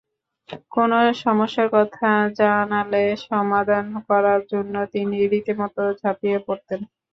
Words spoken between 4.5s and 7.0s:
জন্য তিনি রীতিমতো ঝাঁপিয়ে পড়তেন।